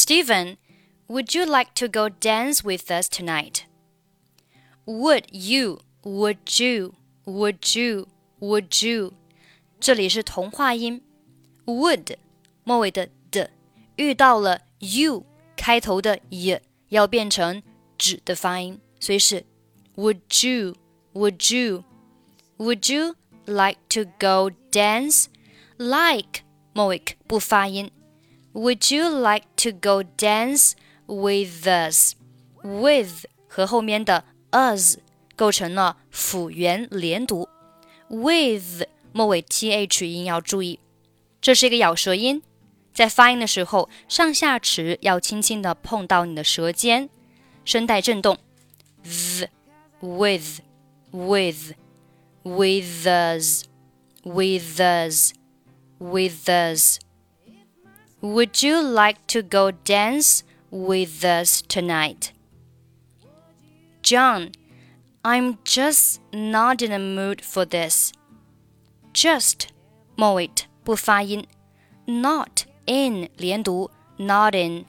[0.00, 0.58] Steven,
[1.08, 3.66] would you like to go dance with us tonight?
[4.86, 5.80] Would you?
[6.04, 6.94] Would you?
[7.26, 8.06] Would you?
[8.40, 9.14] Would you?
[9.80, 11.02] 这里是同化音
[11.66, 12.16] ，would
[12.62, 13.50] 末尾的的
[13.96, 15.26] 遇到了 you
[15.56, 16.60] 开头的 y
[16.90, 17.60] 要变成
[17.98, 19.44] 指的发音，所以是
[19.96, 20.76] Would you?
[21.14, 21.82] Would you?
[22.58, 25.26] Would you like to go dance?
[25.76, 26.42] Like
[26.72, 27.90] 末尾不发音。
[28.53, 30.73] Would you like to go dance
[31.07, 32.13] with us?
[32.63, 34.97] With 和后面的 us
[35.35, 37.49] 构成了辅元连读。
[38.09, 40.79] With 末尾 th 音要注意，
[41.41, 42.41] 这是一个咬舌音，
[42.93, 47.09] 在发音的时候，上下齿要轻轻的碰到你的舌尖，
[47.65, 48.37] 声带震动。
[49.03, 49.49] z
[49.99, 50.61] with
[51.11, 51.73] with
[52.43, 53.65] with us
[54.23, 55.33] with us
[55.97, 56.99] with us.
[58.21, 62.31] Would you like to go dance with us tonight?
[64.01, 64.51] John,
[65.23, 68.11] I'm just not in the mood for this.
[69.13, 69.67] Just
[70.15, 70.49] 末尾
[70.83, 71.45] 不发音，
[72.05, 74.85] not in 连读，not in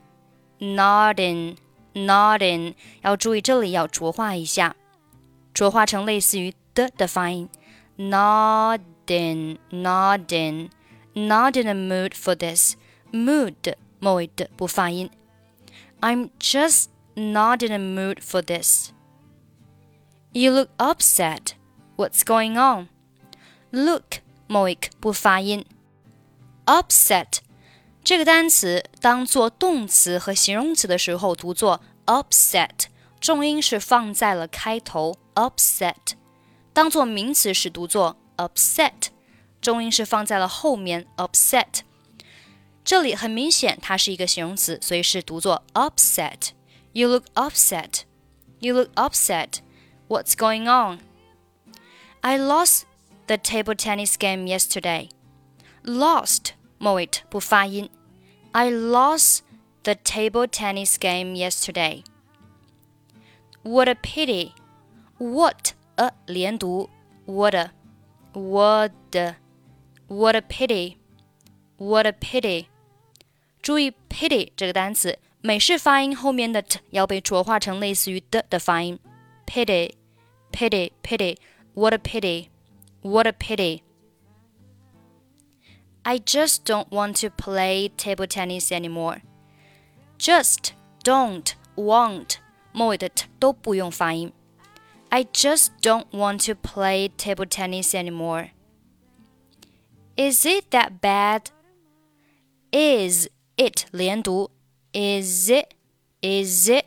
[0.58, 1.56] not in
[1.92, 4.74] not in，要注意这里要浊化一下，
[5.52, 7.48] 浊化成类似于的的发音，
[7.96, 10.70] not in not in
[11.14, 12.76] not in a mood for this
[13.12, 15.10] mood 末尾的不发音。
[16.00, 18.90] I'm just not in a mood for this.
[20.32, 21.52] You look upset.
[21.96, 22.88] What's going on?
[23.70, 25.64] Look 末尾不发音。
[26.66, 27.38] Upset
[28.02, 32.86] 这个单词当做动词和形容词的时候读作 upset，
[33.20, 35.94] 重音是放在了开头 upset；
[36.72, 39.08] 当做名词时读作 upset，
[39.62, 41.80] 重音是放在了后面 upset。
[42.88, 48.02] 这里很明显它是一个形容词，所以是读作 upset。You look upset.
[48.60, 49.60] You look upset.
[50.08, 51.00] What's going on?
[52.20, 52.82] I lost
[53.26, 55.08] the table tennis game yesterday.
[55.82, 57.90] Lost 末尾不发音。
[58.52, 59.40] I lost
[59.82, 62.04] the table tennis game yesterday.
[63.62, 64.52] What a pity.
[65.18, 66.90] What a 连读，
[67.26, 67.70] what a
[68.32, 69.36] what a
[70.06, 70.96] what a pity.
[71.78, 72.66] What a pity.
[73.62, 78.98] 注意 pity 这个单词，美式发音后面的 t 要被浊化成类似于的的发音。
[79.46, 79.94] pity,
[80.52, 81.36] pity, pity.
[81.74, 82.48] What a pity.
[83.02, 83.82] What a pity.
[86.02, 89.22] I just don't want to play table tennis anymore.
[90.18, 92.36] Just don't want
[92.72, 94.32] 末尾的 t 都不用发音。
[95.08, 98.50] I just don't want to play table tennis anymore.
[100.16, 101.50] Is it that bad?
[102.72, 104.50] Is it 连读？
[104.92, 105.74] Is it?
[106.22, 106.86] Is it?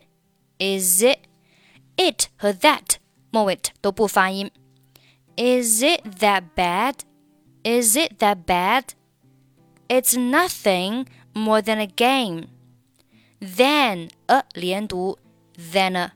[0.60, 1.20] Is it?
[1.98, 2.98] It 和 that
[3.32, 4.52] 末尾都不发音。
[5.36, 6.96] Is it that bad?
[7.64, 8.94] Is it that bad?
[9.88, 12.48] It's nothing more than a game.
[13.40, 15.18] Then a 连读，
[15.56, 16.14] then a,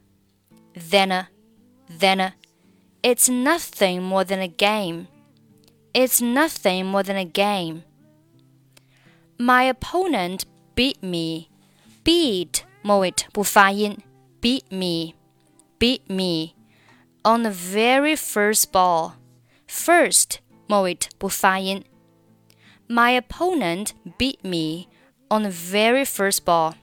[0.74, 1.28] then a,
[1.90, 2.34] then a.
[3.04, 5.08] It's nothing more than a game.
[5.94, 7.84] It's nothing more than a game.
[9.38, 10.44] My opponent
[10.76, 11.50] beat me.
[12.04, 13.98] Beat 末尾不发音，
[14.42, 15.14] beat me,
[15.80, 16.56] beat me
[17.24, 19.14] on the very first ball.
[19.68, 20.38] First
[20.68, 21.84] 末尾不发音。
[22.92, 24.88] my opponent beat me
[25.30, 26.74] on the very first ball.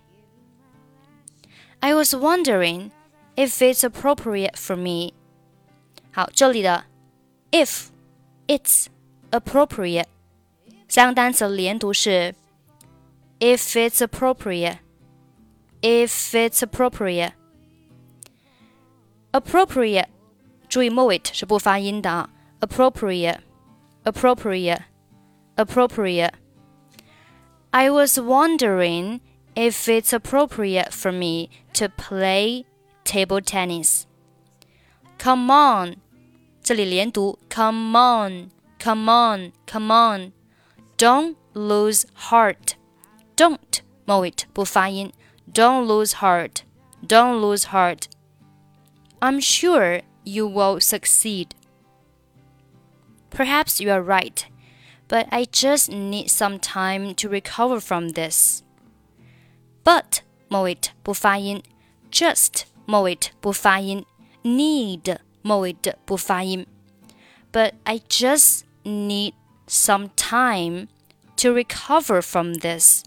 [1.81, 2.93] I was wondering
[3.37, 5.13] if it's appropriate for me.
[6.11, 6.87] 好，这里的
[7.51, 7.89] if
[8.47, 8.87] it's
[9.31, 10.07] appropriate
[10.89, 12.35] 三个单词连读是
[13.43, 14.79] if it's appropriate,
[15.83, 17.33] if it's appropriate,
[19.33, 20.07] appropriate
[20.69, 23.39] 注意末尾是不发音的啊，appropriate,
[24.05, 24.83] appropriate
[25.57, 26.33] appropriate.
[27.71, 29.21] I was wondering
[29.55, 32.65] if it's appropriate for me to play
[33.05, 34.05] table tennis.
[35.19, 35.97] Come on,
[36.63, 40.33] 这里连读 Come on, come on, come on.
[40.97, 42.75] Don't lose heart.
[43.37, 45.13] Don't 末尾不发音。
[45.53, 46.63] Don't lose heart.
[47.07, 48.05] Don't lose heart.
[49.21, 51.49] I'm sure you will succeed.
[53.31, 54.45] Perhaps you are right
[55.09, 58.63] but I just need some time to recover from this.
[59.83, 61.63] But 末尾不发音，
[62.11, 64.05] just 末尾不发音，
[64.43, 66.67] need 末尾的不发音。
[67.51, 69.33] But I just need
[69.67, 70.89] some time
[71.37, 73.03] to recover from this.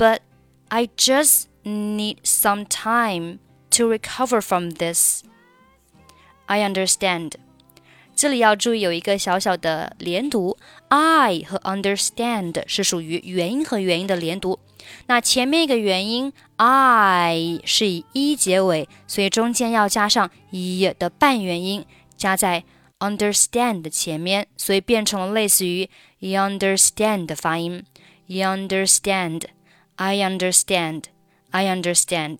[0.00, 0.20] But
[0.68, 3.38] I just need some time
[3.70, 5.22] to recover from this.
[6.46, 7.32] I understand.
[8.14, 10.56] 这里要注意有一个小小的连读，
[10.88, 14.58] I 和 understand 是属于元音和元音的连读。
[15.06, 21.84] 那前面一个元音 I 是以一结尾，所以中间要加上 e 的半元音，
[22.16, 22.64] 加在
[23.00, 27.84] understand 的前面，所以变成了类似于 you understand 的发音。
[28.26, 29.42] You understand,
[29.97, 31.05] I understand.
[31.51, 32.39] I understand.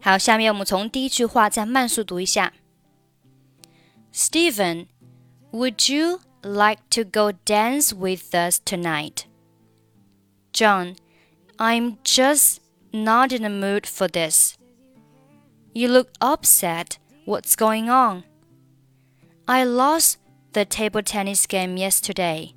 [0.00, 2.52] 好，下面我们从第一句话再慢速读一下。
[4.12, 4.86] Steven,
[5.52, 9.24] would you like to go dance with us tonight?
[10.52, 10.96] John,
[11.58, 12.58] I'm just
[12.92, 14.54] not in the mood for this.
[15.72, 16.98] You look upset.
[17.26, 18.24] What's going on?
[19.46, 20.16] I lost
[20.52, 22.54] the table tennis game yesterday.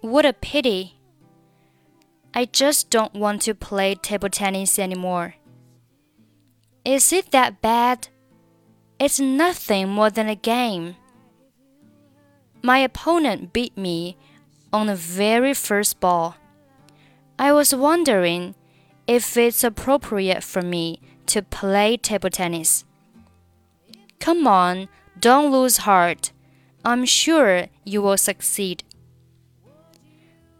[0.00, 0.94] What a pity.
[2.34, 5.34] I just don't want to play table tennis anymore.
[6.84, 8.08] Is it that bad?
[8.98, 10.96] It's nothing more than a game.
[12.62, 14.16] My opponent beat me
[14.72, 16.36] on the very first ball.
[17.38, 18.54] I was wondering
[19.06, 22.84] if it's appropriate for me to play table tennis.
[24.20, 24.88] Come on,
[25.18, 26.32] don't lose heart.
[26.84, 28.84] I'm sure you will succeed.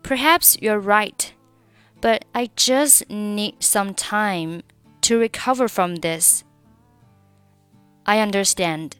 [0.02, 1.32] Perhaps you're right,
[2.02, 4.62] but I just need some time
[5.02, 6.44] to recover from this.
[8.04, 8.96] I understand.